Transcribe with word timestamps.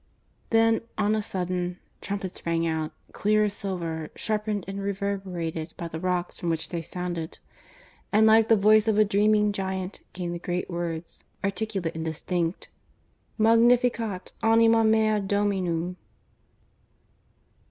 Then, 0.49 0.81
on 0.97 1.13
a 1.13 1.21
sudden, 1.21 1.77
trumpets 2.01 2.43
rang 2.43 2.65
out, 2.65 2.91
clear 3.11 3.43
as 3.43 3.53
silver, 3.53 4.09
sharpened 4.15 4.65
and 4.67 4.81
reverberated 4.81 5.75
by 5.77 5.89
the 5.89 5.99
rocks 5.99 6.39
from 6.39 6.49
which 6.49 6.69
they 6.69 6.81
sounded, 6.81 7.37
and 8.11 8.25
like 8.25 8.47
the 8.47 8.55
voice 8.55 8.87
of 8.87 8.97
a 8.97 9.05
dreaming 9.05 9.51
giant, 9.51 10.01
came 10.13 10.31
the 10.31 10.39
great 10.39 10.71
words, 10.71 11.23
articulate 11.43 11.93
and 11.93 12.05
distinct: 12.05 12.69
"Magnificat 13.37 14.33
anima 14.41 14.83
mea 14.83 15.19
Dominum." 15.19 15.97